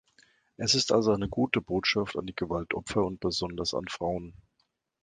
[0.57, 4.33] Es ist also eine gute Botschaft an die Gewaltopfer und besonders an Frauen.